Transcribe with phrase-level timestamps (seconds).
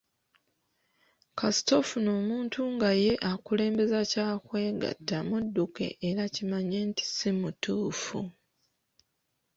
[1.37, 8.19] Kasita ofuna omuntu nga ye akulembeza kya kwegatta mudduke era kimanye nti si mutuufu.